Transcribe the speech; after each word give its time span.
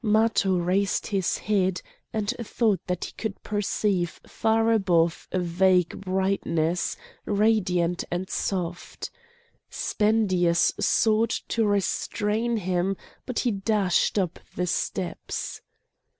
Matho 0.03 0.57
raised 0.57 1.05
his 1.05 1.37
head, 1.37 1.79
and 2.11 2.33
thought 2.41 2.81
that 2.87 3.05
he 3.05 3.11
could 3.11 3.43
perceive 3.43 4.19
far 4.25 4.71
above 4.71 5.27
a 5.31 5.37
vague 5.37 6.01
brightness, 6.03 6.97
radiant 7.25 8.03
and 8.09 8.27
soft. 8.27 9.11
Spendius 9.69 10.73
sought 10.79 11.41
to 11.49 11.67
restrain 11.67 12.57
him, 12.57 12.97
but 13.27 13.37
he 13.41 13.51
dashed 13.51 14.17
up 14.17 14.39
the 14.55 14.65
steps. 14.65 15.61